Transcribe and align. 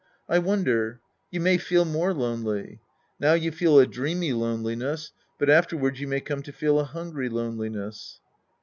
I 0.27 0.39
wonder. 0.39 0.99
You 1.29 1.39
may 1.41 1.59
feel 1.59 1.85
more 1.85 2.11
lonely. 2.11 2.81
Now 3.19 3.33
you 3.33 3.51
feel 3.51 3.77
a 3.77 3.85
dreamy 3.85 4.33
loneliness, 4.33 5.11
but 5.37 5.47
afterwards 5.47 6.01
you 6.01 6.07
may 6.07 6.21
come 6.21 6.41
to 6.41 6.51
feel 6.51 6.79
a 6.79 6.85
hungry 6.85 7.29
loneliness. 7.29 8.19